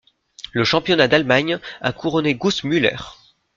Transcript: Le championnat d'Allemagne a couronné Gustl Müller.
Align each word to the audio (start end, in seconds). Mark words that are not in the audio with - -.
Le 0.53 0.63
championnat 0.63 1.07
d'Allemagne 1.07 1.59
a 1.79 1.93
couronné 1.93 2.33
Gustl 2.33 2.65
Müller. 2.65 2.95